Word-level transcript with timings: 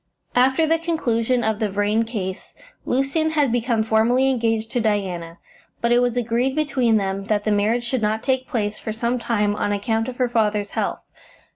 After 0.33 0.65
the 0.65 0.79
conclusion 0.79 1.43
of 1.43 1.59
the 1.59 1.69
Vrain 1.69 2.05
case 2.05 2.55
Lucian 2.87 3.29
had 3.29 3.51
become 3.51 3.83
formally 3.83 4.31
engaged 4.31 4.71
to 4.71 4.81
Diana, 4.81 5.37
but 5.79 5.91
it 5.91 5.99
was 5.99 6.17
agreed 6.17 6.55
between 6.55 6.97
them 6.97 7.25
that 7.25 7.43
the 7.43 7.51
marriage 7.51 7.83
should 7.83 8.01
not 8.01 8.23
take 8.23 8.47
place 8.47 8.79
for 8.79 8.91
some 8.91 9.19
time 9.19 9.55
on 9.55 9.71
account 9.71 10.07
of 10.07 10.17
her 10.17 10.27
father's 10.27 10.71
health. 10.71 11.03